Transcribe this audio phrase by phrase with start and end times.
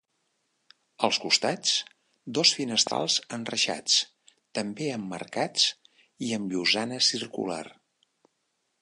[1.07, 1.73] Als costats,
[2.37, 3.99] dos finestrals enreixats
[4.61, 5.69] també emmarcats
[6.31, 7.65] i amb llosana circular.